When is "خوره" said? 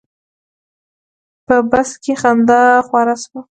2.87-3.15